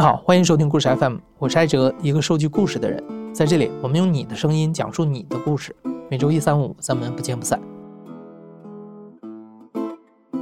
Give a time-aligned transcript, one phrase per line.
[0.00, 3.04] 好，欢迎收听故事 FM，我是艾哲，一个收集故事的人。
[3.34, 5.76] 在这里，我们用你的声音讲述你的故事。
[6.10, 7.60] 每周一、三、五，咱们不见不散。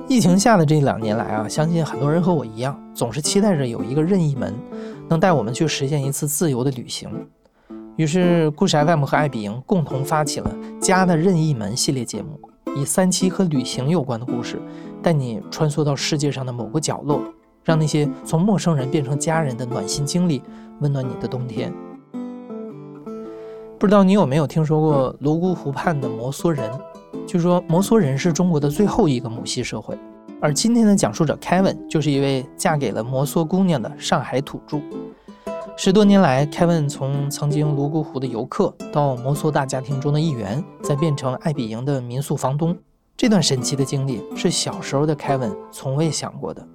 [0.06, 4.54] 疫情下的这两年来啊，相信很多人和我一样，总是期待着有一个任意门，
[5.08, 7.10] 能带我们去实现一次自由的旅行。
[7.96, 12.38] 于是，故事 FM 和爱彼迎共同发起了《家的任意门》系列节目，
[12.76, 14.62] 以三期和旅行有关的故事，
[15.02, 17.20] 带你穿梭到世界上的某个角落。
[17.68, 20.42] 让那些从陌生人变成家人的暖心经历
[20.80, 21.70] 温暖你的冬天。
[23.78, 26.70] 不知道你有没有听说过泸沽湖畔的摩梭人？
[27.26, 29.94] 据说摩梭人是中国的最后一个母系社会。
[30.40, 34.80] 而今天的讲述者 Kevin 就是一位嫁给了摩梭姑娘的上海土著。
[35.76, 42.74] 十多年来，Kevin 从曾经泸沽湖的游客，到摩梭大家庭中的一员，再变成爱比营的民宿房东。
[43.14, 46.66] 这段神奇的经历是小时候的 Kevin 从未想过的。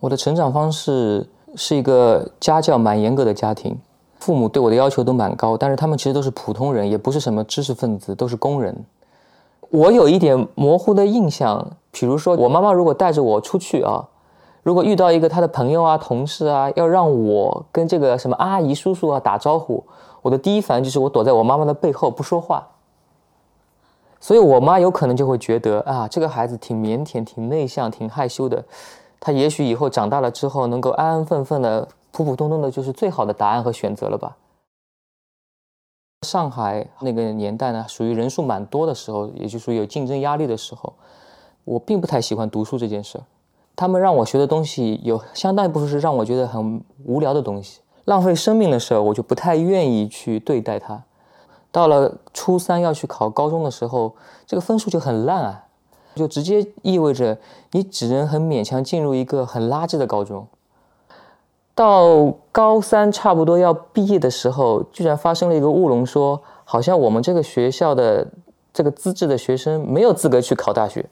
[0.00, 3.76] 我的成长方式是一个家教蛮严格的家庭，
[4.20, 8.84] 父母对我的要求都蛮高，但是他们其实都是普通人，也不是什么知识分子，都是工人。
[9.70, 14.08] 我有一点模糊的印象，比如说我妈妈如果带着我出去啊，
[14.62, 19.84] 如果遇到一个她的朋友啊、同事啊，要让我跟这个什么阿姨、叔叔啊打招呼，
[20.22, 22.68] 我的第一反应就是我躲在我妈妈的背后不说话。
[24.20, 28.64] 所以我妈有可能就会觉得啊，这个孩子挺腼腆、挺内向、挺害羞的。
[29.20, 34.36] 他也许以后长大了之后，能够安安分分的、普普通通的，就是最好的答案和选择了吧。
[36.26, 40.92] 上海那个年代呢，属于人数蛮多的时候，也就属于有竞争压力的时候。
[41.64, 43.24] 我并不太喜欢读书这件事儿，
[43.76, 51.04] 他们让我学的东西有相当一部分是让我觉得很无聊的东西，浪费生命的事儿，我就不太愿意去对待它。
[51.70, 54.14] 到了初三要去考高中的时候，
[54.46, 55.66] 这个分数就很烂啊。
[56.18, 57.38] 就直接意味着
[57.70, 60.46] 你只能很勉强进入一个很垃圾的高中。
[61.74, 68.26] 到高三差不多要毕业的时候，居然发生了一个乌龙，说好像我们这个学校的
[68.72, 71.06] 这个资质的学生没有资格去考大学。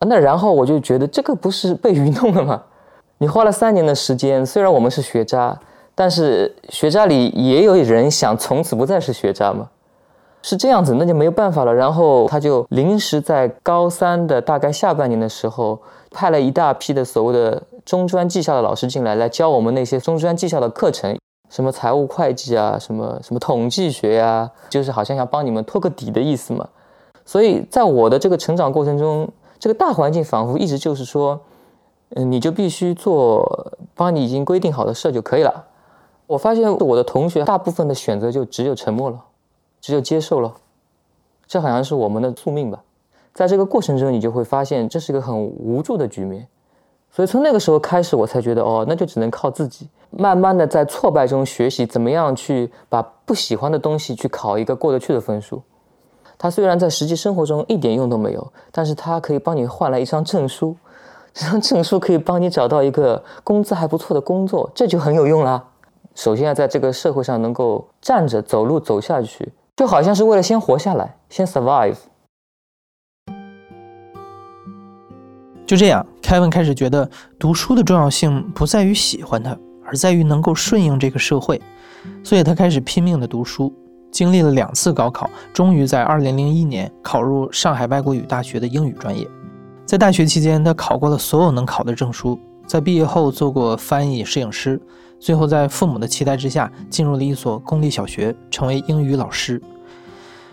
[0.00, 2.62] 那然后我就觉得这个不是被愚弄了吗？
[3.18, 5.58] 你花了三年的时间，虽然我们是学渣，
[5.94, 9.68] 但是学渣里也有人想从此不再是学渣吗？
[10.42, 11.74] 是这样子，那就没有办法了。
[11.74, 15.78] 然后他就临时在高三的大概下半年的时候，
[16.10, 21.18] 派了一大批的所谓的中专技校的老师进来，来教我们那些中专技校的课程，
[21.48, 26.66] 什么财务会计啊，什么什么统计学呀，就是好像想帮你们托个底的意思嘛。
[27.24, 29.28] 所以在我的这个成长过程中，
[29.58, 31.38] 这个大环境仿佛一直就是说，
[32.14, 35.66] 嗯，你就必须做帮你已经规定好的事就可以了。
[36.26, 39.18] 我发现我的同学大部分的选择就只有沉默了。
[39.80, 40.54] 只有接受了，
[41.46, 42.82] 这好像是我们的宿命吧。
[43.32, 46.46] 在这个过程中，你就会发现这是一个很无助的局面。
[47.12, 55.62] 所以从那个时候开始，我才觉得哦，那就只能靠自己，慢慢的在挫败中学习怎么样去把不喜欢的东西去考一个过得去的分数。
[56.38, 60.76] 它虽然在实际生活中一点用都没有，但是它可以帮你换来一张证书，
[61.34, 65.64] 这张证书可以帮你找到一个工资还不错的工作，这就很有用啦。
[66.14, 69.52] 首先要在这个社会上能够站着走路走下去。
[69.80, 71.96] 就好像是为了先活下来，先 survive。
[75.66, 81.58] 就这样凯文开始觉得读书的重要性不在于喜欢它，而在于能够顺应这个社会。
[82.22, 83.72] 所以他开始拼命的读书，
[84.12, 89.26] 经历了两次高考，终于在2001年考入上海外国语大学的英语专业。
[89.86, 94.78] 在大学期间，他考过了所有能考的证书，在毕业后做过翻译、摄影师。
[95.20, 99.60] 最后，在父母的期待之下，进入了一所公立小学，成为英语老师。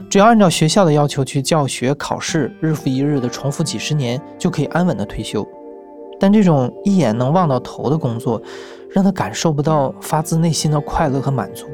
[0.09, 5.47] 只要按照学校的要求去教学、考试，日复一日的重复几十年，就可以安稳的退休。
[6.19, 8.41] 但这种一眼能望到头的工作，
[8.91, 11.65] 让他感受不到发自内心的快乐和满足，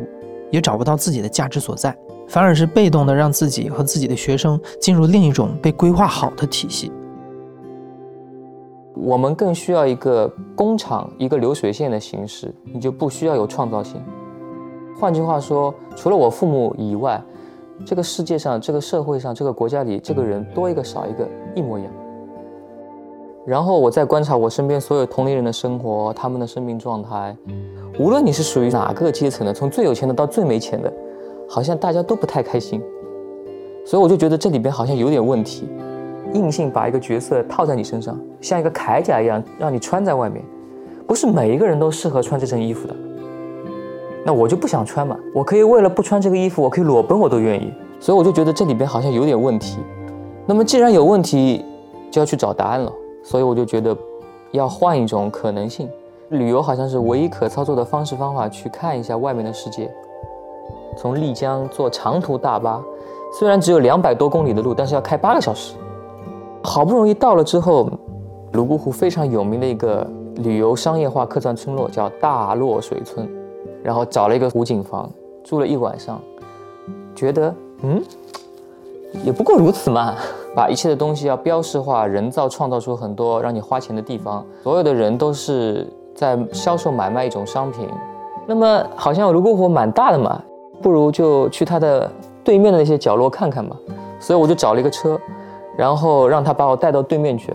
[0.52, 1.98] 也找不到自己的价值所在，
[2.28, 6.92] 反而是被动的让自己和自己的学生进入另一种被规划好的体系。
[8.96, 14.02] 我们更需要一个工厂，一个流水线的形式，你就不需要有创造性。
[15.00, 17.22] 换句话说，除了我父母以外，
[17.86, 21.92] 这个世界上、这个社会上、这个国家里，这个人多一个少一个，一模一样。
[23.46, 27.36] 然后我再观察我身边所有同龄人的生活，他们的生命状态，
[28.00, 30.94] 无论你是属于哪个阶层的，从最有钱的到最没钱的，
[31.50, 32.82] 好像大家都不太开心。
[33.86, 35.68] 所以我就觉得这里边好像有点问题。
[36.34, 40.44] 硬性把一个角色套在你身上，像一个铠甲一样让你穿在外面，
[41.08, 42.96] 不是每一个人都适合穿这身衣服的。
[44.26, 47.74] 那我就不想穿嘛，我可以为了不穿这个衣服，我可以裸奔，我都愿意。
[48.00, 49.80] 所以我就觉得这里边好像有点问题。
[50.46, 51.64] 那么既然有问题，
[52.12, 52.92] 就要去找答案了。
[53.24, 53.96] 所以我就觉得
[54.52, 55.90] 要换一种可能性，
[56.30, 59.90] 旅游好像是唯一可操作的方式方法，去看一下外面的世界。
[60.98, 62.82] 从丽江坐长途大巴，
[63.40, 65.76] 虽然只有两百多公里的路，但是要开八个小时。
[66.64, 67.90] 好不容易到了之后，
[68.52, 70.08] 泸沽湖非常有名的一个
[70.38, 73.30] 旅游商业化客栈村落叫大洛水村，
[73.84, 75.10] 然后找了一个湖景房
[75.44, 76.20] 住了一晚上，
[77.14, 78.02] 觉得嗯，
[79.24, 80.16] 也不过如此嘛。
[80.56, 87.90] 把一切的东西要标识化，人造创造出很多让你花钱的地方，所有的人都是在销售买卖一种商品。
[88.46, 90.42] 那么好像泸沽湖蛮大的嘛。
[90.82, 92.12] 不如就去它的
[92.44, 93.76] 对面的那些角落看看吧，
[94.20, 95.18] 所以我就找了一个车，
[95.78, 97.54] 然后让他把我带到对面去。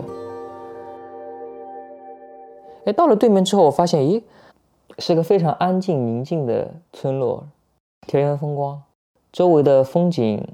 [2.85, 4.21] 哎，到了对面之后，我发现，咦，
[4.97, 7.45] 是个非常安静宁静的村落，
[8.07, 8.81] 田园风光，
[9.31, 10.47] 周围的风景，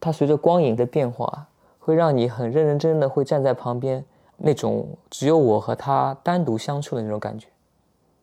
[0.00, 1.46] 它随着光影的变化，
[1.78, 4.04] 会让你很认认真真的会站在旁边，
[4.36, 7.48] 那种只有我和他单独相处的那种感觉。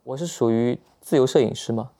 [0.03, 1.91] 我是属于自由摄影师嘛。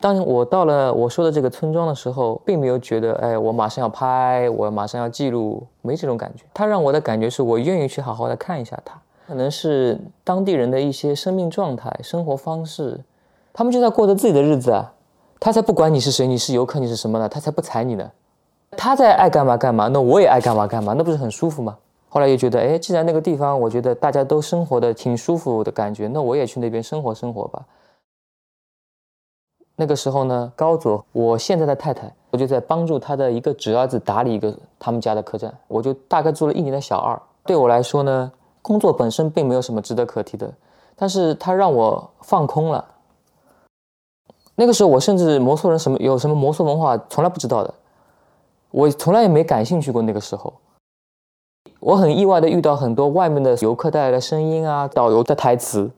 [0.00, 6.44] 当我到了我说的这个村庄的时候，并没有觉得，哎，我马上要拍，我马上要记录，没这种感觉。
[6.54, 13.00] 它让我的感觉是我愿意去好好的看一下它，可能是当地人的一些生命状态、生活方式，
[13.52, 14.92] 他们就在过着自己的日子啊。
[15.40, 17.28] 他才不管你是谁，你是游客，你是什么呢？
[17.28, 18.10] 他才不睬你呢。
[18.76, 21.76] 他在爱干嘛干嘛，那我也爱干嘛干嘛，那不是很舒服吗？
[22.08, 27.64] 后来又觉得，哎，既然那个地方，我觉得大家都生活的挺舒服的感觉，那我也去那边生活生活吧。
[29.80, 37.16] 那个时候呢，高佐，我现在的太太，我就在帮助他的一个侄儿子打理一个他们家的客栈，我就大概做了一年的小二。
[37.44, 40.52] 对我来说呢，工作本身并没有什么值得可提的，
[40.96, 42.84] 但是他让我放空了。
[44.56, 47.72] 那个时候我甚至摩梭人什么有什么摩梭文化从来不知道的，
[48.72, 50.02] 我从来也没感兴趣过。
[50.02, 50.52] 那个时候，
[51.78, 55.88] 我很意外的遇到很多外面的游客带来的声音啊，导游的台词，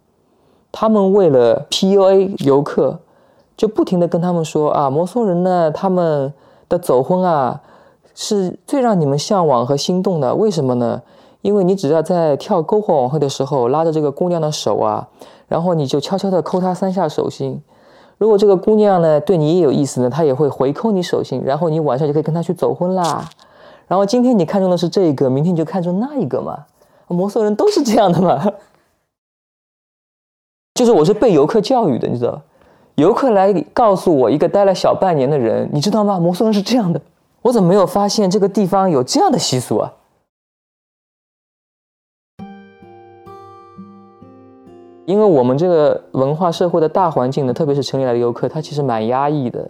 [0.71, 3.01] 他们为了 PUA 游客。
[3.61, 6.33] 就不停的跟他们说啊，摩梭人呢，他们
[6.67, 7.61] 的走婚啊，
[8.15, 10.35] 是最让你们向往和心动的。
[10.35, 11.03] 为什么呢？
[11.43, 15.07] 因为你只要在跳篝火晚会的时候，拉着这个姑娘的手啊，
[15.47, 17.61] 然后你就悄悄的抠她三下手心。
[18.17, 23.29] 如果这个姑娘呢对你也有意思呢，她也会回抠你手心，然后你晚上就可以跟她去走婚啦。
[23.89, 26.65] 然后今天你看中的是这个，明天你就看中那一个嘛。
[27.09, 28.43] 摩梭人都是这样的嘛。
[30.73, 32.41] 就是我是被游客教育的，你知道。
[33.01, 36.21] 游客来告诉我一个待了小半年的人，你知道吗？
[36.21, 37.01] 摩梭人是这样的，
[37.41, 39.91] 我怎么没有发现这个地方有这样的习俗啊？
[45.07, 49.67] 因为我们这个文化社会的大环境呢，特别是城里来的游客，他其实蛮压抑的，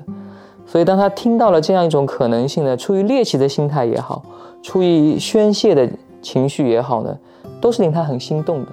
[0.67, 4.25] 所以当他听到了这样一种可能性呢，出于猎奇的心态也好，
[4.61, 5.89] 出于宣泄的
[6.21, 7.17] 情绪也好呢，
[7.61, 8.73] 都是令他很心动的。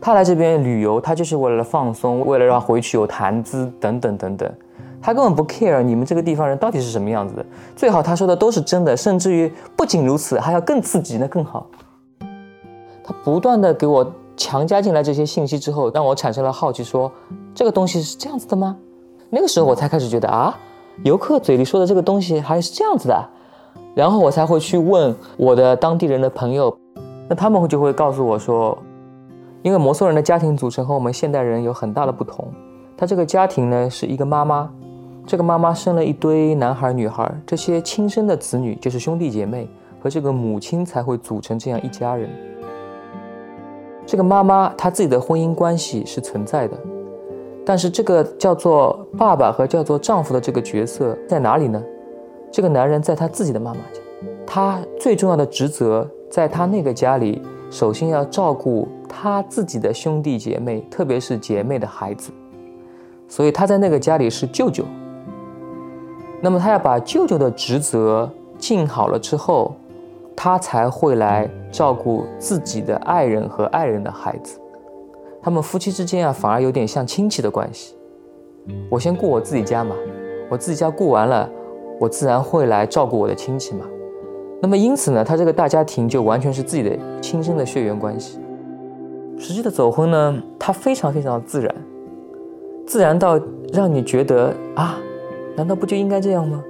[0.00, 4.50] 他来这边旅游，他就是为了放松，为了让回去有谈资等等等等，
[5.02, 7.44] 他根本不 care 你们这个地方人到底是什么样子的。
[7.74, 11.66] 最好他说的都是真的，甚至于不仅如此，还要更刺激，那更好。
[13.02, 17.10] 他不断的给我强加进来这些信息之后，让我产生了好奇，说
[17.52, 18.76] 这个东西是这样子的吗？
[19.30, 20.56] 那个时候我才开始觉得啊，
[21.02, 23.28] 游客嘴里说的这个东西还是这样子的，
[23.96, 26.78] 然后我才会去问我的当地人的朋友，
[27.28, 28.78] 那他们会就会告诉我说。
[29.62, 32.46] 因为摩梭人的家庭组成和我们现代人有很大的不同，
[32.96, 34.70] 他这个家庭呢是一个妈妈，
[35.26, 39.68] 这个妈妈生了一堆男孩女孩，这些亲生的子女就是兄弟姐妹
[40.00, 42.30] 和这个母亲才会组成这样一家人。
[44.06, 46.78] 这个妈妈她自己的婚姻关系是存在的，
[47.66, 51.82] 但是这个叫做爸爸和叫做丈夫的这个角色在哪里呢？
[52.50, 54.00] 这个男人在他自己的妈妈家，
[54.46, 57.42] 他最重要的职责在他那个家里。
[57.70, 62.30] 首先要照顾他自己的兄弟姐妹，特别是姐妹的孩子，
[63.28, 64.84] 所以他在那个家里是舅舅。
[66.40, 69.74] 那么他要把舅舅的职责尽好了之后，
[70.34, 74.58] 他才会来照顾自己的爱人和爱人的孩子。
[75.42, 77.94] 他们夫妻之间啊，反而有点像亲戚的关系。
[78.90, 79.94] 我先顾我自己家嘛，
[80.48, 81.48] 我自己家顾完了，
[82.00, 83.84] 我自然会来照顾我的亲戚嘛。
[84.60, 88.38] 那么因此呢，他这个大家庭就完全是自己的亲生的血缘关系。
[89.38, 91.74] 实际的走婚呢，它非常非常自然，
[92.84, 93.40] 自然到
[93.72, 94.98] 让你觉得啊，
[95.54, 96.60] 难道不就应该这样吗？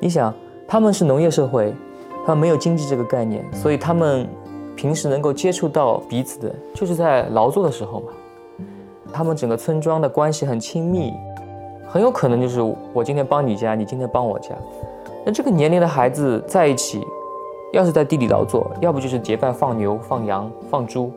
[0.00, 0.32] 你想，
[0.66, 1.74] 他们是农业社会，
[2.24, 4.26] 他们没有经济这个概念，所以他们
[4.74, 8.06] 平时能够接触到彼此的，就是在劳作的时候嘛。
[9.12, 11.12] 他们整个村庄的关系很亲密，
[11.86, 12.62] 很有可能就是
[12.94, 14.54] 我今天帮你家，你今天帮我家。
[15.26, 17.02] 那这个年龄的孩子在一起，
[17.72, 21.12] 要是在地里劳作，要不就是结伴放牛、放羊、放猪，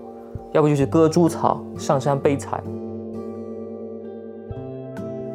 [0.52, 2.62] 要不就是割猪草、上山背柴。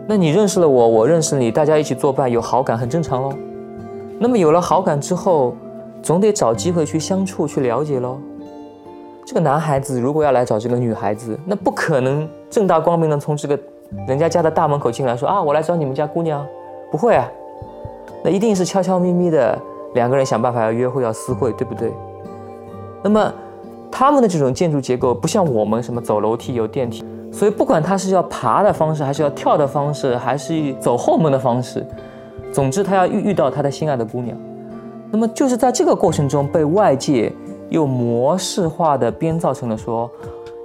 [0.06, 3.32] 那你认识了我，我认识你，大家一起作伴，有好感很正常喽。
[4.18, 5.54] 那么有了好感之后，
[6.02, 8.18] 总得找机会去相处、去了解喽。
[9.25, 13.58] 这个男孩子如果要来找这个女孩子，那不可能正大光明的从这个
[14.06, 16.46] 人家家的大门口进来，说啊，我来找你们家姑娘，
[16.90, 17.26] 不会啊，
[18.23, 19.58] 那一定是悄悄咪咪的。
[19.95, 21.93] 两个人想办法要约会要私会，对不对？
[23.02, 23.33] 那么
[23.90, 31.87] 他们的这种建筑结构不像我们什么走楼梯有电梯，所以不管他是要爬的方式，还是要跳的方式，还是走后门的方式，
[32.52, 34.37] 总之他要遇遇到他的心爱的姑娘。
[35.11, 37.33] 那么就是在这个过程中被外界
[37.71, 40.11] 又模式化的编造成了说，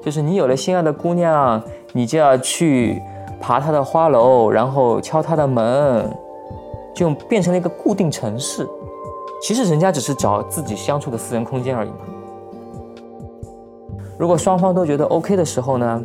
[0.04, 1.62] 就是你有了心爱的姑娘，
[1.94, 3.01] 你就要去
[3.40, 6.12] 爬她的花楼，然后敲她的门，
[6.94, 8.68] 就变成了一个固定程式。
[9.41, 11.95] 其实人家只是找自己相处的私人空间而已嘛。
[14.19, 16.03] 如果双方都觉得 OK 的时候呢，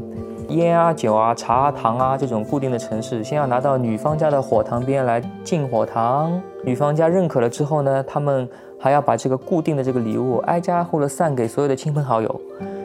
[0.48, 6.40] 烟啊、酒啊、茶啊、糖啊这种固定的城市，先要拿到女方家的火塘边来敬火塘。
[6.64, 8.48] 女方家认可了之后呢，他们
[8.80, 12.40] 还要把这个固定的这个礼物挨家挨户的散给所有的亲朋好友，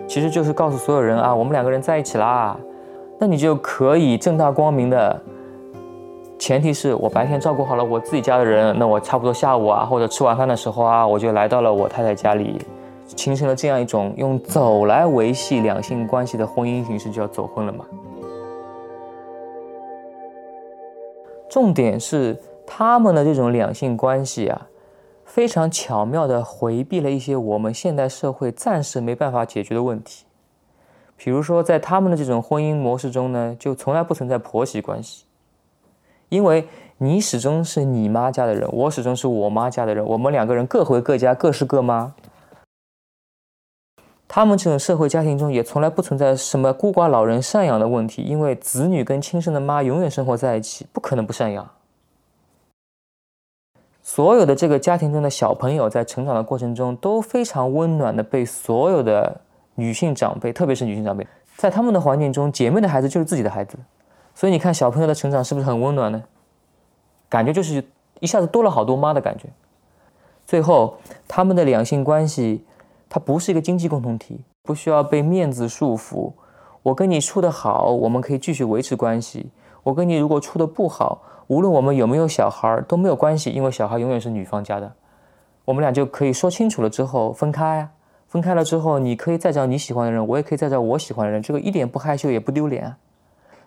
[0.05, 2.57] 其实就是告诉所有人啊，我们两个人在一起啦。
[3.17, 5.21] 那你就可以正大光明的。
[6.41, 12.59] 前提是我白天照顾好了我自己家的人，那我差不多下午啊，或者吃晚饭的时候啊，我就来到了我太太家里，
[13.15, 17.85] 形成了这样一种用走来维系两性关系的婚姻形式，就要走婚了嘛。
[21.47, 24.67] 重点是他们的这种两性关系啊，
[25.23, 30.25] 非常巧妙地回避了一些我们现代社会暂时没办法解决的问题，
[31.15, 35.25] 比如说在他们的这种婚姻模式中呢，就从来不存在婆媳关系。
[36.31, 36.65] 因为
[36.97, 42.13] 你始终是你妈家的人，我始终是我妈家的人，我们两个人各回各家，各是各妈。
[44.29, 51.69] 他们这种社会家庭中也从来不存在什么孤寡老人赡养的问题，因为子女跟亲生的妈永远生活在一起，不可能不赡养。
[54.01, 59.41] 所有的这个家庭中的小朋友在成长的过程中都非常温暖的被所有的
[59.75, 63.77] 女性长辈，特别是女性长辈，在他们的环境中，姐妹的孩子就是自己的孩子。
[64.33, 66.23] 所以你看，小朋友的成长是不是很温暖呢？
[67.29, 67.83] 感觉就是
[68.19, 69.47] 一下子多了好多妈的感觉。
[70.45, 70.97] 最后，
[71.27, 72.65] 他们的两性关系，
[73.07, 76.31] 它不是一个经济共同体，不需要被面子束缚。
[76.83, 79.45] 我跟你处得好，我们可以继续维持关系；
[79.83, 84.91] 我跟你如果处得不好，无论我们有没有小孩都没有关系，因为小孩永远是女方家的。
[85.65, 87.91] 我们俩就可以说清楚了之后分开啊。
[88.27, 92.97] 分开了之后，你可以再找你喜欢的人，我也可以再找我喜欢的人，这个一点不害羞也不丢脸啊。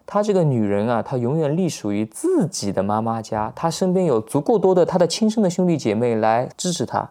[0.07, 7.11] 她这个女人啊，她永远隶属于自己的妈妈家，她身边有足够多的她的亲生的兄弟姐妹来支持她，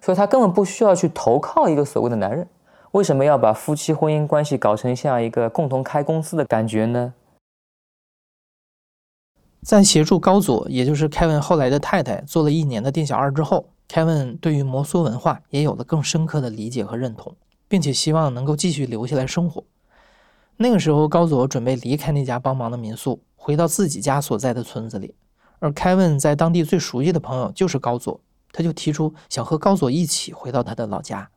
[0.00, 2.46] 所以她根本不需要去投靠一个所谓的男人。
[2.92, 7.14] 为什么要把夫妻婚姻关系搞成像一个共同开公司的感觉呢？
[9.62, 17.36] 在协助高佐，也就是凯文后来的太太做了一年的店小二之后，凯文对于摩梭文化也有了更深刻的理解和认同，
[17.68, 19.62] 并且希望能够继续留下来生活。
[20.62, 25.14] 那个时候，高佐准备离开那家帮忙的民宿，回到自己家所在的村子里。
[25.58, 28.20] 而凯文在当地最熟悉的朋友就是高佐，
[28.52, 31.30] 他就提出想和高佐一起回到他的老家。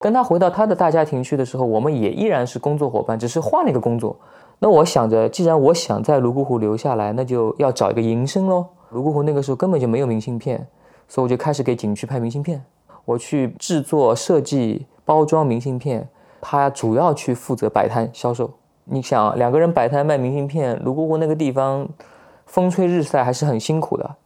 [0.00, 4.18] 跟他回到他的大家庭去的时候，我们也依然是工作伙伴，只是换了一个工作。
[4.58, 8.66] 那我想着，既然我想在泸沽湖留下来，那就要找一个营生喽。
[8.90, 10.66] 泸沽湖那个时候根本就没有明信片，
[11.06, 12.64] 所以我就开始给景区拍明信片。
[13.04, 16.08] 我去制作、设计、包装明信片。
[16.40, 18.50] 他主要去负责摆摊销售。
[18.84, 21.88] 你想，两个人摆摊卖明信片，泸沽湖那个地方，
[22.46, 24.16] 风吹日晒还是很辛苦的，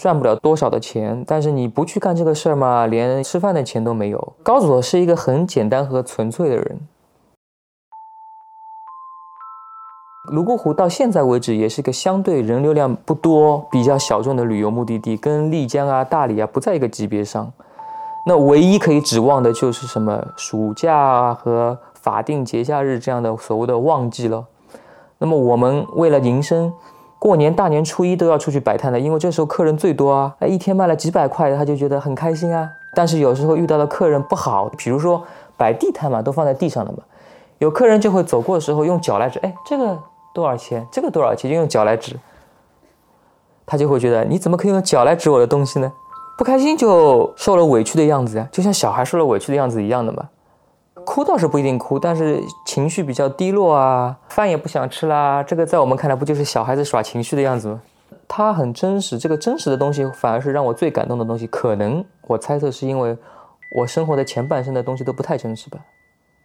[0.00, 1.24] 赚不了多少的钱。
[1.26, 4.32] 但是你不去干这个事儿嘛，连吃饭的钱都没有。
[4.44, 6.80] 高佐是一个很简单和纯粹的人。
[10.30, 17.52] 泸沽湖到现在为止也是个相对人流量不多、比较小众的旅游目的地，跟丽江啊、大理啊不在一个级别上。
[18.24, 24.44] 那唯一可以指望的就是什么暑假和法定节假日这样的所谓的旺季了。
[25.18, 26.72] 那么我们为了营生，
[27.18, 32.68] 过年大年初一都要出去摆摊的，因为这时候客人最多啊，哎，一天卖了几百块，他就觉得很开心啊。
[32.94, 35.22] 但是有时候遇到的客人不好，比如说
[35.56, 36.98] 摆地摊嘛，都放在地上的嘛，
[37.58, 39.98] 有客人就会走过的时候用脚来指，哎，这个
[40.34, 40.86] 多少钱？
[40.92, 41.50] 这个多少钱？
[41.50, 42.16] 就用脚来指，
[43.64, 45.92] 他就会觉得你怎么可以用脚来指我的东西呢？
[46.42, 50.28] 不开心就受了委屈的样子呀，就像小孩受了委屈的样子一样的嘛。
[51.04, 55.40] 哭倒是不一定哭，但是情绪比较低落啊，饭也不想吃啦。
[55.40, 57.80] 这个在我们看来不就是小孩子耍情绪的样子吗？
[58.26, 61.46] 它很真实，这个真实的东西反而是让我最感动的东西。
[61.46, 63.16] 可能我猜测是因为
[63.76, 65.78] 我生活的前半生的东西都不太真实吧，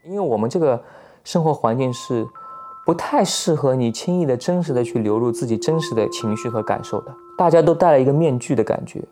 [0.03, 0.79] 因为我们这个
[1.23, 2.23] 生活环境是
[2.85, 7.11] 不太适合你轻易的真实的去流露自己真实的情绪和感受的。
[7.35, 9.03] 大家都戴了一个面具的感觉，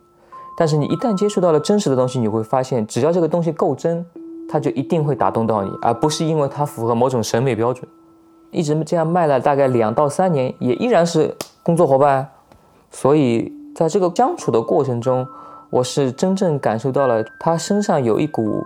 [0.56, 4.04] 但是你一旦接触到了真实的东西，你会发现，只要这个东西够真，
[4.48, 7.86] 它就一定会打动到你，而不是因为它符合某种审美标准。
[8.50, 12.26] 一直这样卖了大概两到三年，也依然是工作伙伴。
[12.90, 15.26] 所以在这个相处的过程中，
[15.68, 18.64] 我是真正感受到了他身上有一股，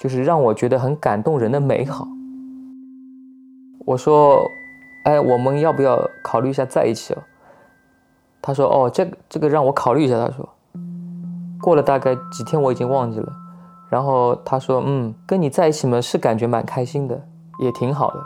[0.00, 2.08] 就是让我觉得很感动人的美好。
[3.84, 4.50] 我说
[5.04, 7.22] ：“哎，我们要不要考虑一下在一起哦？”
[8.42, 10.48] 他说：“哦，这个这个让我考虑一下。”他说
[11.60, 13.32] ：“过了大概几天，我已经忘记了。”
[13.90, 17.18] 然后他说：“嗯，跟你在一起嘛，是感觉蛮开心的，
[17.60, 18.20] 也挺好的。”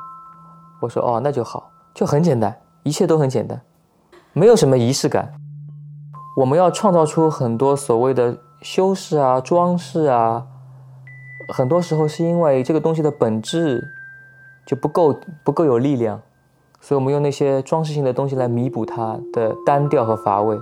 [0.83, 3.61] 我说哦，那就好，就很简单，一切都很简单，
[4.33, 5.33] 没有什么仪式感。
[6.37, 10.45] 我们要创造出很多所谓的修饰啊、装饰啊，
[11.55, 13.81] 很多时候是因为这个东西的本质
[14.67, 16.21] 就不够不够有力量，
[16.81, 20.59] 所以我们用那些装饰性的东西来弥补它的单调和乏味。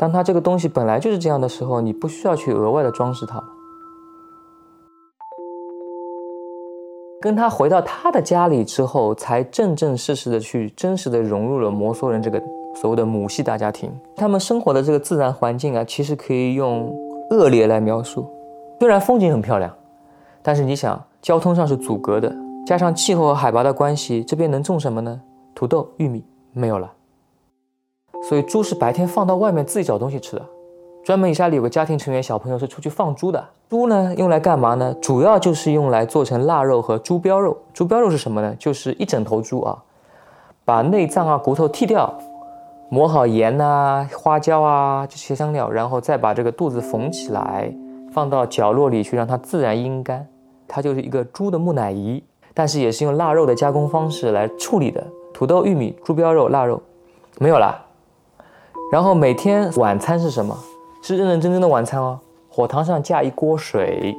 [0.00, 3.38] 当它这个东西本来就是这样的时候，你不需要去额外的装饰它。
[7.20, 12.42] 跟他回到他的家里之后，才正正式式的去真实的融入了摩梭人这个
[12.74, 13.92] 所谓的母系大家庭。
[14.16, 16.90] 他们生活的这个自然环境啊，其实可以用
[17.28, 18.26] 恶劣来描述。
[18.78, 19.70] 虽然风景很漂亮，
[20.40, 25.20] 但是你想，交通上是阻隔的，加上气候和海拔的关系，这边能种什么呢？
[25.54, 26.90] 土豆、玉米没有了。
[28.22, 30.42] 所以猪是白天放到外面自己找东西吃的。
[31.02, 33.42] 专门以家里有个家庭成员，小朋友是出去放猪的。
[33.68, 34.94] 猪呢，用来干嘛呢？
[35.00, 37.56] 主要就是用来做成腊肉和猪膘肉。
[37.72, 38.54] 猪膘肉是什么呢？
[38.58, 39.82] 就是一整头猪啊，
[40.64, 42.12] 把内脏啊、骨头剃掉，
[42.90, 47.72] 抹好盐呐、花椒啊这些香料，然后再把这个肚子缝起来，
[48.12, 50.26] 放到角落里去，让它自然阴干。
[50.68, 55.02] 它就是一个猪的木乃伊，但是也是用腊肉的加工方式来处理的。
[55.32, 56.80] 土豆、玉米、猪膘肉、腊肉，
[57.38, 57.86] 没有了。
[58.90, 60.56] 然后每天晚餐是什么？
[61.00, 64.16] 是认认真真的晚餐哦，火塘上架一锅水，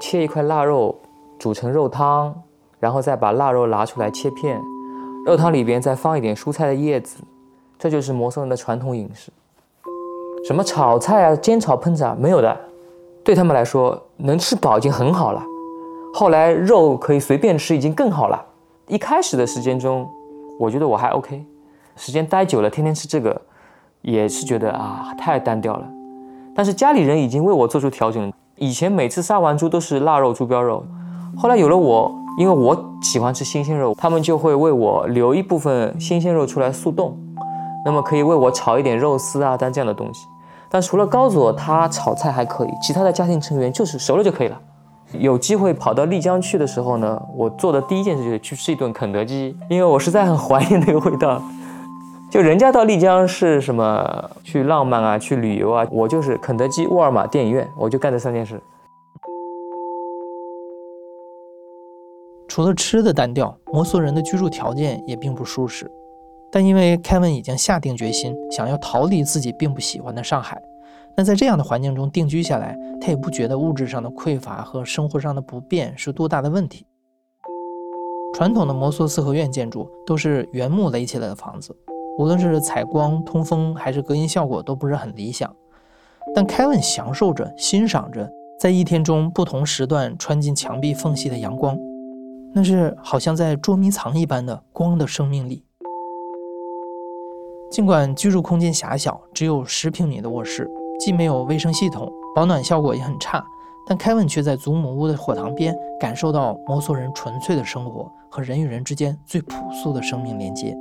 [0.00, 0.92] 切一块腊肉，
[1.38, 2.34] 煮成肉汤，
[2.80, 4.60] 然后再把腊肉拿出来切片，
[5.24, 7.18] 肉汤里边再放一点蔬菜的叶子，
[7.78, 9.30] 这就是摩梭人的传统饮食。
[10.44, 12.56] 什么炒菜啊、煎炒烹炸没有的，
[13.22, 15.40] 对他们来说能吃饱已经很好了。
[16.12, 18.44] 后来肉可以随便吃已经更好了。
[18.88, 20.08] 一开始的时间中，
[20.58, 21.44] 我觉得我还 OK，
[21.94, 23.40] 时间待久了，天天吃这个，
[24.10, 25.84] 也是觉得啊太单调了。
[26.54, 28.32] 但是家里人已经为我做出调整。
[28.56, 30.82] 以前每次杀完猪都是腊肉、猪膘肉，
[31.36, 37.16] 后来有了我，因为我喜欢吃新鲜肉，他们就会为我留一部分新鲜肉出来速冻，
[37.84, 40.26] 那么可以为我炒一点肉丝啊，但这样的东西。
[40.68, 44.58] 但除了高佐他炒菜还可以，其他的家庭成员就是熟了就可以了。
[45.12, 51.40] 有机会跑到丽江去的时候呢，我做的第一件事就是去吃一顿肯德基，因为我实在很怀念那个味道。
[52.30, 58.60] 就人家到丽江是什么去浪漫啊，去旅游啊，我就是肯德基、沃尔玛、电影院，我就干这三件事。
[62.46, 65.90] 除了吃的单调，摩梭人的居住条件也并不舒适。
[66.52, 70.60] 但因为凯文已经下定决心想要逃离自己并不喜欢的上海，
[71.16, 76.84] 那在这样的环境中定居下来，他也不觉得物质上的匮乏和生活上的不便是多大的问题。
[78.34, 81.74] 传统的摩梭四合院建筑都是原木垒起来的房子。
[82.18, 85.54] 无论是采光、通风还是隔音效果都不是很理想，
[86.34, 88.28] 但凯文享受着、欣赏着
[88.58, 91.78] 在一天中不同时段穿进墙壁缝隙的阳光，
[92.52, 95.62] 那是好像在捉迷藏一般的光的生命力。
[97.70, 103.44] 尽管居住空间狭小，只有十平米的卧室，既没有卫生系统，保暖效果也很差，
[103.86, 110.76] 但凯文却在祖母屋的火塘边感受到摩梭人纯粹的生活和人与人之间最朴素的生命连接。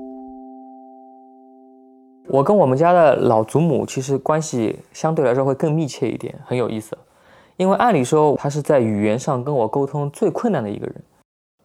[2.30, 6.98] 我跟我们家的老祖母其实关系相对来说会更密切一点，很有意思。
[7.56, 10.96] 因为按理说她是在语言上跟我沟通最困难的一个人。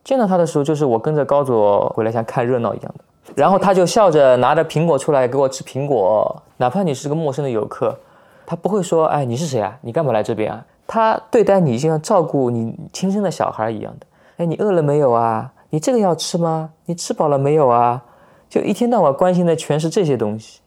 [0.04, 3.04] 见到她的时候，就是我跟着高佐回来像看热闹一样的。
[3.34, 7.98] 然后她就笑着拿着苹果出来给我吃苹果，哪怕你是个陌生的游客，
[8.46, 9.76] 她不会说：“哎，你是谁啊？
[9.82, 14.06] 你干嘛来这边啊？”她对待你就像照顾你亲生的小孩一样的。
[14.38, 15.52] 哎，你饿了没有啊？
[15.70, 16.70] 你这个要吃吗？
[16.86, 18.02] 你吃饱了没有啊？
[18.52, 20.60] 就一天到晚关心的全是这些东西，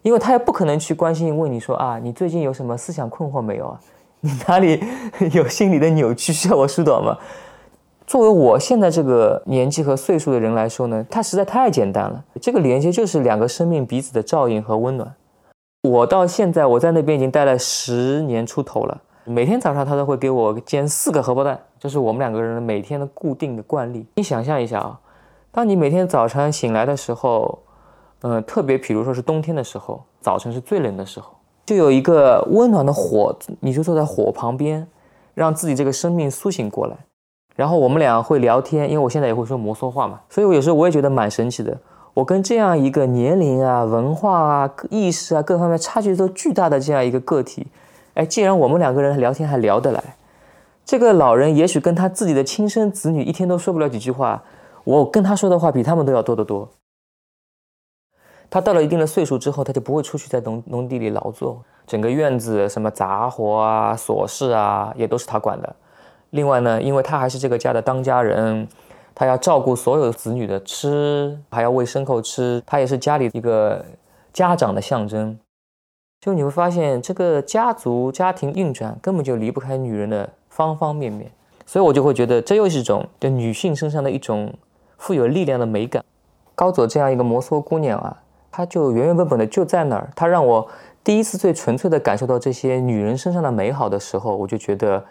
[0.00, 3.78] 因为他也不可能去关心问你说啊，你最近有什么思想困惑没有啊？
[4.20, 4.82] 你哪里
[5.34, 7.18] 有心理的扭曲需要我疏导吗？
[8.06, 12.24] 作为我现在这个年纪和岁数的人来说呢，它实在太简单了。
[12.40, 15.14] 这个连接就是两个生命彼此的照应和温暖。
[15.82, 24.06] 我到现在我在那边已经待了十年出头了，每天早上他都会给我煎四个荷包蛋，这是我们两个人每天的固定的惯例。
[24.14, 24.98] 你想象一下啊，
[25.50, 27.58] 当你每天早晨醒来的时候，
[28.20, 31.32] 嗯，特别比如说是冬天的时候，早晨是最冷的时候，
[31.66, 34.86] 就有一个温暖的火，你就坐在火旁边，
[35.34, 36.96] 让自己这个生命苏醒过来。
[37.56, 41.76] 然后我们俩会聊天，因为我现在也会说摩梭话嘛，所以我有时候我也觉得蛮神奇的。
[42.14, 47.66] 我跟这样一个年龄啊、文化啊、意识啊各方面差距都巨大的这样一个个体，
[48.14, 50.02] 哎，既然我们两个人聊天还聊得来，
[50.84, 54.42] 这个老人也许跟他自己的亲生子女一天都说不了几句话，
[54.88, 56.66] 我跟他说的话比他们都要多得多。
[58.48, 65.76] 他到了一定的岁数之后，他就不会出去在农农地里劳作，整个院子什么杂活啊、琐事啊，也都是他管的。
[66.30, 68.66] 另外呢，因为他还是这个家的当家人，
[69.14, 73.84] 他要照顾所有子女的吃，还要喂牲口吃，他也是家里一个
[74.32, 75.38] 家长的象征。
[76.22, 81.30] 就你会发现，这个家族家庭运转根本就离不开女人的方方面面。
[81.66, 84.50] 所以我就会觉得，这又是一种对女性身上的一种
[84.98, 86.04] 富有力量的美感。
[86.54, 88.14] 高佐这样一个摩梭姑娘啊，
[88.50, 90.10] 她就原原本本的就在那儿。
[90.14, 90.68] 她让我
[91.02, 95.02] 第一次最纯粹的感受到这些女人身上的美好的时候，我就觉得。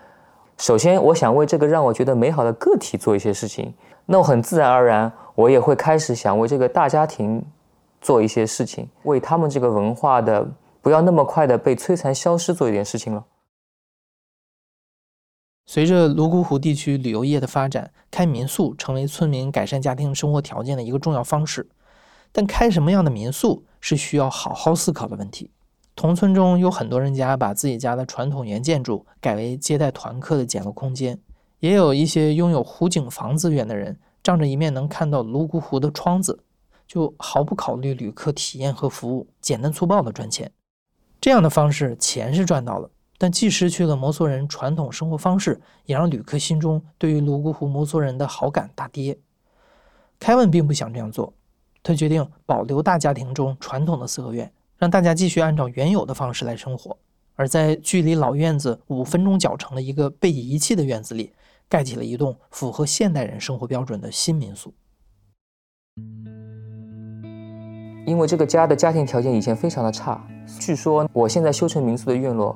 [0.59, 3.71] 首先，我想为这个让我觉得美好的个体做一些事情，
[4.07, 7.45] 那我很自然而然，我也会开始想为这个大家庭
[8.01, 10.43] 做一些事情，为他们这个文化的
[10.81, 13.23] 不要那么快的被摧残消失做一点事情了。
[15.69, 21.67] 随着泸沽湖地区旅游业的发展，开民宿成为村民改善家庭生活条件的一个重要方式。
[22.31, 25.51] 但开什么样的民宿是需要好好思考的问题。
[25.93, 31.19] 同村中有很多人家把自己家的传统原建筑改为接待团客的简陋空间，
[31.59, 36.39] 也有一些拥有湖景房资源的人，仗着一面能看到泸沽湖的窗子，
[36.87, 40.49] 就毫不考虑旅客体验和服务，简单粗暴的赚钱。
[41.19, 49.17] 这样的方式钱是赚到了，但既失去了摩梭人传统生活方式，也让旅客心中对于泸沽湖摩梭人的好感大跌。
[50.19, 51.33] 凯文并不想这样做，
[51.81, 54.51] 他决定保留大家庭中传统的四合院。
[54.79, 56.95] 让大家继续按照原有的方式来生活，
[57.33, 61.33] 而在距离老院子五分钟脚程的一个被遗弃的院子里，
[61.67, 64.71] 盖起了一栋符合现代人生活标准的新民宿。
[68.05, 70.23] 因为这个家的家庭条件以前非常的差，
[70.59, 72.55] 据说我现在修成民宿的院落，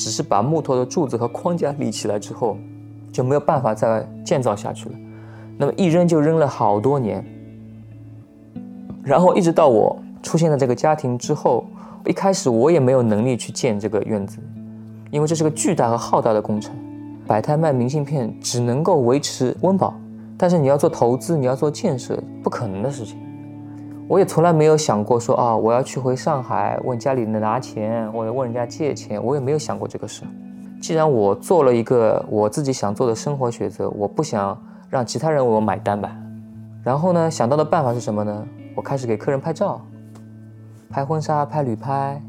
[0.00, 2.56] 只是把木头的柱子和框架立起来之后，
[3.12, 4.94] 就没有办法再建造下去了。
[5.58, 7.22] 那么一扔就扔了好多年，
[9.04, 9.94] 然后一直到我。
[10.22, 11.66] 出现了这个家庭之后，
[12.06, 14.38] 一开始我也没有能力去建这个院子，
[15.10, 16.74] 因为这是个巨大和浩大的工程。
[17.26, 19.94] 摆摊卖明信片只能够维持温饱，
[20.38, 23.18] 但是你要做投资，你要做建设，不可能的事情。
[24.10, 30.24] 我也从来没有想过说啊，我要去回上海问家里人拿钱，或者问人家借钱，我也没有想过这个事。
[30.82, 36.10] 既然我做了一个我自己想做的生活选择，我不想让其他人为我买单吧。
[36.82, 38.44] 然后呢，想到的办法是什么呢？
[38.74, 39.80] 我开始给客人拍照。
[40.90, 42.20] 拍婚纱、拍旅拍，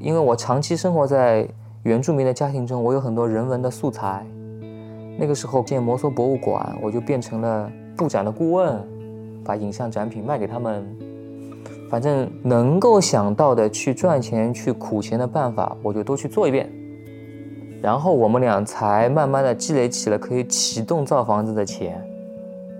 [0.00, 1.46] 因为我长期生活在
[1.84, 4.26] 原住民的家庭中，我有很多人文的素材。
[5.16, 8.76] 那个时候建摩梭博物馆，我就变成了布展的顾问，
[9.44, 10.84] 把影像展品卖给他们。
[11.92, 16.72] 反正能够想到的去赚钱、去苦钱的办法，我就都去做一遍。
[17.82, 22.02] 然后我们俩才慢慢的积累起了可以启动造房子的钱，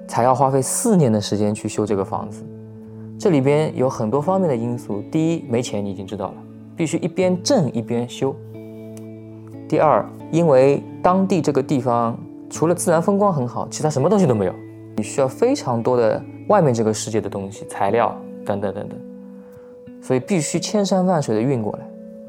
[0.09, 2.43] 才要花费四年的时间去修这个房子。
[3.19, 5.05] 这里边有很多方面的因素。
[5.13, 6.35] 第一，没钱，你已经知道了，
[6.75, 8.35] 必须一边挣一边修。
[9.69, 14.55] 第二，因为当地这个地方除了自然风光很好，其他什么东西都没有，
[14.97, 18.99] 你需要非常多的外面这个世界的东西、材料等等等等，
[20.03, 21.81] 所以必须千山万水的运过来。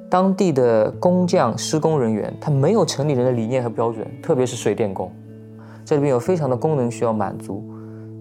[0.10, 5.12] 当地的工匠、施工人员，他没有城里人的理念和标准，特别是水电工，
[5.84, 7.64] 这里边有非常的功能需要满足。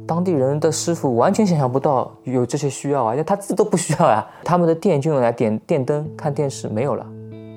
[0.06, 4.26] 当地人的师傅完全想象不到有这些需要啊，他自己都不需要呀。
[4.42, 7.06] 他们的电就用来点电灯、看电视，没有了。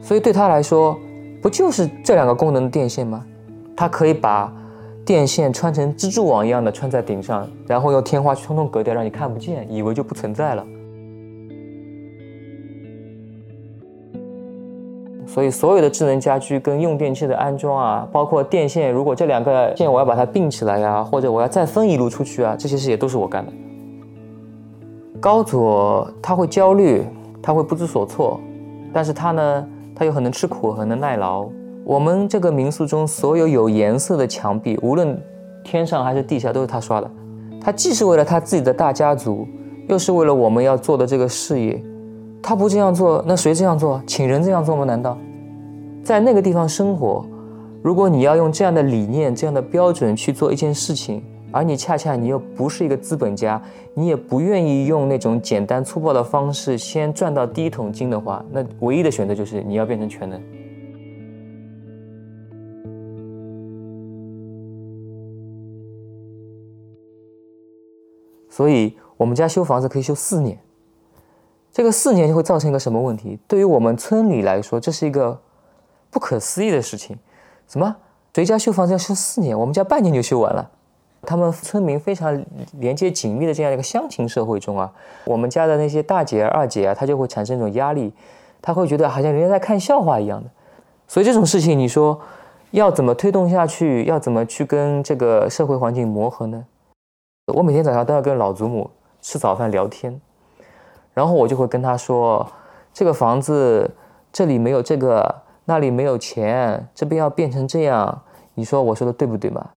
[0.01, 0.97] 所以对他来说，
[1.41, 3.25] 不就是这两个功能的电线吗？
[3.75, 4.53] 他可以把
[5.05, 10.65] 电线穿成蜘蛛网一样的穿在顶上，然后用天花去通通隔掉，让你看不见，以为就不存在了。
[15.27, 23.51] 所以，所有的智能家居跟用电器的安装啊，包括电线，如果这两个线我要把它并起来呀，或者我要再分一路出去啊，这些事也都是我干的。
[25.19, 27.03] 高佐他会焦虑，
[27.43, 28.39] 他会不知所措，
[28.91, 31.47] 但是他呢，他又很能吃苦，很能耐劳。
[31.85, 35.15] 我们这个民宿中所有有颜色的墙壁，无论
[35.63, 37.09] 天上还是地下，都是他刷的。
[37.61, 39.47] 他既是为了他自己的大家族，
[39.87, 41.79] 又是为了我们要做的这个事业。
[42.41, 44.01] 他不这样做，那谁这样做？
[44.07, 44.83] 请人这样做吗？
[44.83, 45.15] 难道
[46.03, 47.23] 在那个地方生活？
[47.83, 53.61] 如果你要用这样的理念、这样的标准去做一件事情，而你恰恰你又不是一个资本家，
[53.93, 60.41] 你也不愿意用那种简单粗暴的方式先赚到第一桶金的话，那唯一的选择就是你要变成全能。
[68.55, 70.57] 所以，我们家修房子可以修四年。
[71.73, 73.37] 这个四年就会造成一个什么问题？
[73.49, 75.37] 对于我们村里来说，这是一个
[76.09, 77.17] 不可思议的事情。
[77.67, 77.97] 什么？
[78.33, 79.59] 谁家修房子要修四年？
[79.59, 80.71] 我们家半年就修完了。
[81.23, 82.45] 他们村民非常
[82.79, 84.89] 连接紧密的这样一个乡情社会中啊，
[85.25, 88.13] 我们家的那些大姐、二姐啊，她就会产生一种压力，
[88.61, 90.49] 她会觉得好像人家在看笑话一样的。
[91.09, 92.17] 所以这种事情，你说
[92.71, 94.05] 要怎么推动下去？
[94.05, 96.63] 要怎么去跟这个社会环境磨合呢？
[97.53, 98.89] 我每天早上都要跟老祖母
[99.21, 100.19] 吃早饭聊天，
[101.13, 102.51] 然后我就会跟他说
[102.91, 103.95] ：“这个房子
[104.33, 108.23] 这里没有这个，那里没有钱，这边要变成这样，
[108.55, 109.69] 你说我说的对不对嘛？”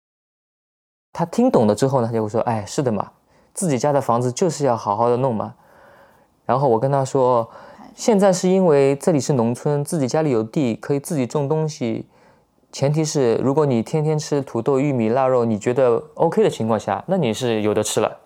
[1.12, 3.12] 他听懂了之后呢，他就会说：“哎，是的嘛，
[3.52, 5.54] 自己家的房子就是要好好的弄嘛。”
[6.46, 7.50] 然后我跟他说
[7.94, 12.08] ：“现在是因为这里是农村，自己家里有地，可以自己种东西。”
[12.70, 18.18] 前提是，如果你天天吃土豆、玉米、腊肉，你觉得 OK 的情况下，那你是有的吃了。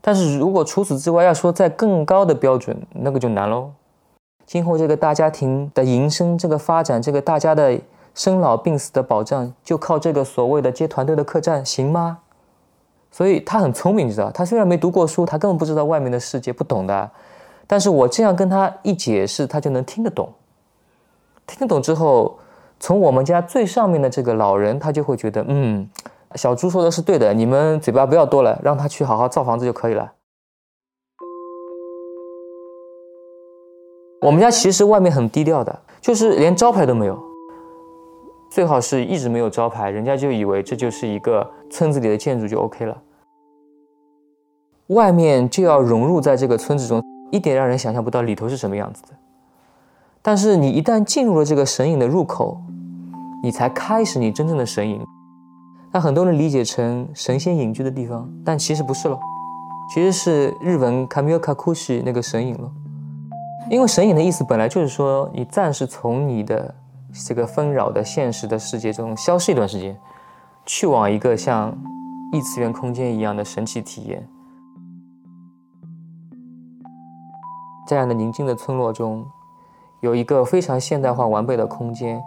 [0.00, 3.70] 但是如果除此之外要说在更高的标准，那个就难喽。
[4.46, 7.78] 今后这个大家庭的营生、这个发展、这个大家的
[8.14, 12.20] 生老病死的保障，就靠这个所谓的接团队的客栈，行吗？
[13.10, 17.10] 所以他很聪明，你知道，他虽然没读过书，他根本不知道外面的世界，不懂的。
[17.66, 20.32] 但是我这样跟他一解释，他就能听得懂。
[21.46, 22.38] 听得懂之后。
[22.80, 25.88] 从我们家最上面的这个老人，他就会觉得，嗯，
[26.34, 30.12] 小猪说的是对的，你们嘴巴不要多了，让他去好好造房子就可以了。
[34.20, 37.18] 我们家其实外面很低调的，就是连招牌都没有，
[38.50, 43.00] 最好是一直没有招牌，人家就以为这就是一个村子里的建筑就 OK 了。
[44.88, 49.08] 外面就要融入在这个村子中，一点让人想象不到里头是什么样子的。
[50.20, 52.60] 但是你一旦进入了这个神隐的入口，
[53.42, 55.00] 你才开始你真正的神隐。
[55.90, 59.18] 那很多人理解成神仙隐居的地方，但其实不是了，
[59.94, 62.70] 其实是日文 kamiokakushi 那个神隐了。
[63.70, 66.74] 因为神隐的意思本来就是说，你暂时从你的
[67.26, 69.96] 这个纷扰的现实的世界中消失一段时间，
[70.66, 71.74] 去往一个像
[72.32, 74.28] 异次元空间一样的神奇体验。
[77.86, 79.24] 这样的宁静的村落中。
[80.00, 82.22] 有一个非常现代化完备的空间，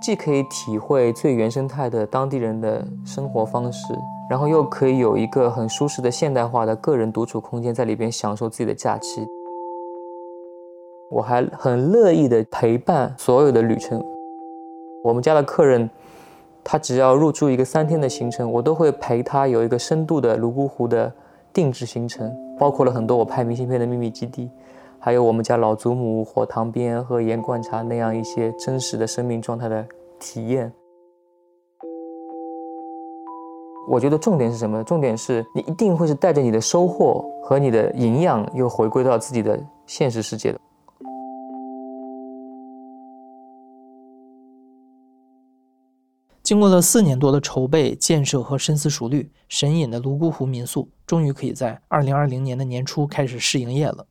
[0.00, 3.94] 既可以体会最原生态的当地人的生活方式，
[4.30, 9.26] 然后又可以有一个很舒适的现代化的个人独处空间，在里边享受自己的假期。
[11.10, 14.04] 我还很乐意的陪伴所有的旅程。
[15.02, 15.88] 我们家的客人，
[16.62, 21.12] 他只要入住一个三天的行程，我都会陪他有一个深度的泸沽湖的
[21.52, 24.50] 定制行程，包括了很多我拍明信片的秘密基地。
[24.98, 29.86] 还有我们家老祖母火塘边喝盐罐茶那样一些真实的生命状态的
[30.18, 30.72] 体验。
[33.88, 34.82] 我觉得重点是什么？
[34.82, 40.60] 重点是你一定会是带着你的收获和你的营养，又回归到自己的现实世界的。
[46.42, 54.04] 经过了四年多的筹备、建设和深思熟虑，神隐的泸沽湖民宿终于可以在二零二零年的年初开始试营业了。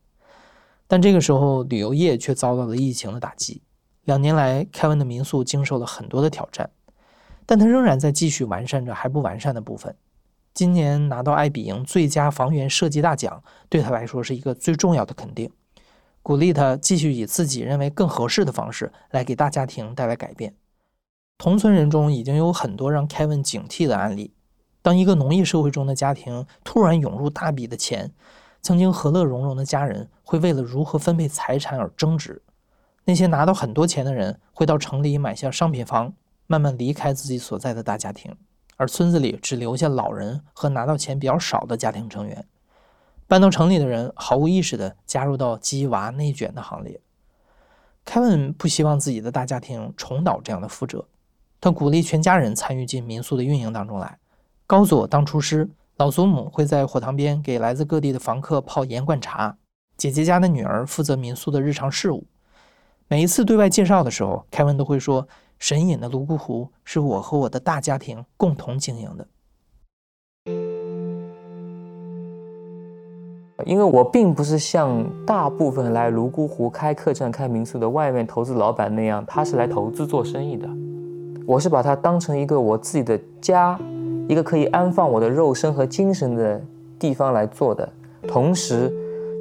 [0.88, 3.62] 但这个时候，旅游业却遭到了疫情的打击。
[4.04, 6.70] 两年来，凯文的民宿经受了很多的挑战，
[7.44, 9.96] 但他仍然在继续完善着还不完善的部分。
[10.54, 15.50] 今年拿到爱彼迎最佳房源设计大奖，对他来说是一个最重要的肯定，
[16.22, 20.54] 鼓励他继续以自己认为更合适的方式来给大家庭带来改变。
[21.36, 24.32] 同村人中已经有很多让凯文警惕的案例。
[24.82, 28.12] 当一个农业社会中的家庭突然涌入大笔的钱。
[28.66, 32.42] 曾经和乐融融的家人会为了如何分配财产而争执，
[33.04, 36.12] 那些拿到很多钱的人会到城里买下商品房，
[36.48, 38.34] 慢慢离开自己所在的大家庭，
[38.76, 42.44] 而村子里只留下老人和拿到钱比较少的家庭成员。
[43.28, 47.00] 搬到城里的人毫无意识地加入到鸡娃内卷的行列。
[48.04, 51.06] 凯文不希望自己的大家庭重蹈这样的覆辙，
[51.60, 54.18] 他鼓励全家人参与进民宿的运营当中来。
[54.66, 55.70] 高佐当厨师。
[55.98, 59.56] 老祖母会在火塘边给来自各地的房客泡盐罐茶，
[59.96, 62.22] 姐姐家的女儿负责民宿的日常事务。
[63.08, 65.26] 每一次对外介绍的时候，凯文都会说
[65.58, 69.26] ：“神隐的泸沽湖是我和我的大家庭共同经营的。”
[73.64, 80.68] 因为我并不是像大部分来泸沽湖开客栈、开民宿的外面投资老板那样，他是来投资做生意的。
[81.46, 83.80] 我是把它当成一个我自己的家，
[84.28, 86.60] 一个可以安放我的肉身和精神的
[86.98, 87.88] 地方来做的。
[88.26, 88.92] 同时，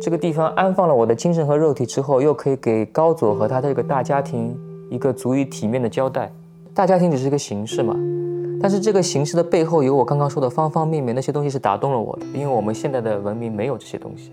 [0.01, 4.55] 这个地方安放了我的精神和肉体之后，又可以给高佐和他的这个大家庭
[4.89, 6.31] 一个足以体面的交代。
[6.73, 7.95] 大家庭只是一个形式嘛，
[8.61, 12.25] 但是这个形式的背后有我刚刚说的方方面面，那些东西是打动了我的。
[12.33, 14.31] 因为我们现在的文明没有这些东西，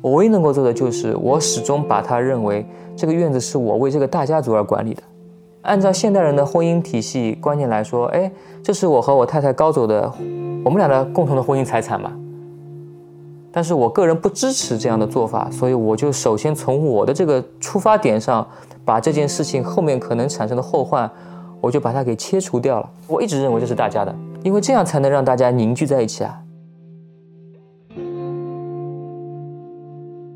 [0.00, 5.02] 我唯一能够做的就是，我始终把它认为这个院子是我为这个大家族而管理的。
[5.64, 8.30] 按照现代人的婚姻体系观念来说，哎，
[8.62, 10.12] 这是我和我太太高走的，
[10.64, 12.12] 我们俩的共同的婚姻财产嘛。
[13.50, 18.46] 但是我个人不支持这样的做法，所以我就首先从我的这个出发点上，
[18.84, 21.10] 把这件事情后面可能产生的后患。
[21.60, 22.90] 我就把它给切除掉了。
[23.06, 26.38] 我一直认为这是大家的，因为这样才能让大家凝聚在一起啊。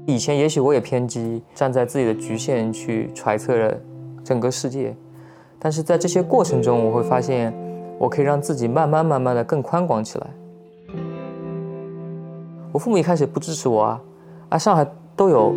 [0.06, 3.78] 以前也许我也偏激，站在自己的局限去揣测着
[4.24, 4.96] 整个世界，
[5.58, 7.52] 但是在这些过程中，我会发现，
[7.98, 10.26] 我可以让自己慢慢慢慢的更宽广起来。
[12.70, 14.00] 我父母一开始不支持我啊，
[14.50, 15.54] 啊，上海都有，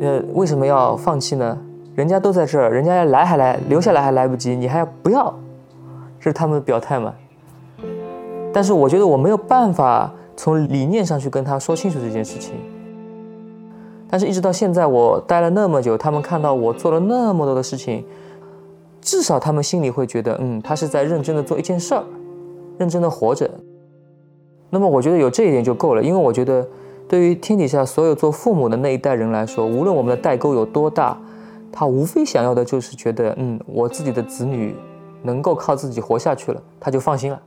[0.00, 1.56] 呃，为什么要放弃呢？
[1.94, 5.32] 人家都在这儿，人家要来还来，留下来还来不及，你还要不要？
[6.18, 7.14] 这是他们的表态嘛？
[8.52, 12.54] 但是我觉得我没有办法从理念上去跟他说清楚这件事情。
[14.08, 18.04] 但是，一直到现在，我待了那么久，他们看到我做了那么多的事情，
[19.04, 22.02] 至少他们心里会觉得，嗯，他是在认真的做一件事儿，
[22.78, 23.48] 认真的活着。
[24.70, 26.66] 那么，我觉得有这一点就够了，因为我觉得，
[27.06, 31.16] 对于天底下所有做父母的那一代人来说，无论我们的代沟有多大。
[31.76, 34.76] 他无非想要的就是觉得，嗯，我自己的子女
[35.22, 37.42] 能够靠自己活下去了，他就放心了。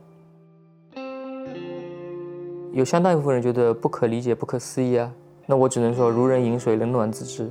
[2.72, 5.10] 有相当一部分人觉得不可理解、不可思议啊，
[5.46, 7.50] 那我只能说如人饮水，冷暖自知。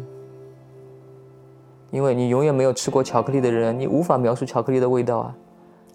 [1.92, 5.36] 因为你永远没有吃过巧克力的人，你无法描述巧克力的味道啊。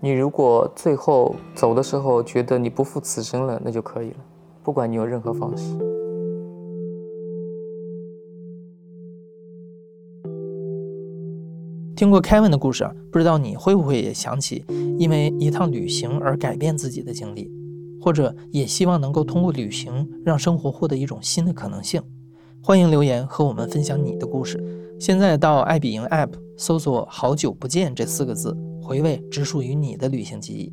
[0.00, 4.16] 你如果最后走的时候觉得你不负此生了，那就可以了，
[4.62, 5.76] 不管你有任何方式。
[11.94, 14.64] 听过 Kevin 的故事啊，不知道你会不会也想起
[14.98, 17.48] 因为一趟旅行而改变自己的经历，
[18.00, 22.02] 或者也希望能够通过旅行让生活获得一种新的可能性？
[22.61, 24.59] 欢迎留言和我们分享你的故事。
[24.98, 30.72] 现在到爱彼迎 App 搜索“好久不见”这四个字，回味只属于你的旅行记忆。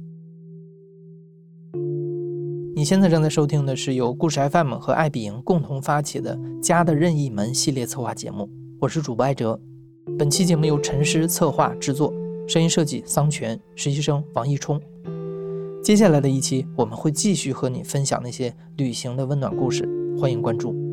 [2.76, 9.60] 你现在正在收听的是由故事 FM 和爱彼迎共同发起的《家的任意门》系列策划节目，我是主播艾哲。
[10.18, 12.14] 本期节目由陈诗策划制作，
[12.48, 14.80] 声音设计桑泉，实习生王一冲。
[15.84, 20.89] 接下来的一期，我们会继续和你分享那些旅行的温暖故事，欢迎关注。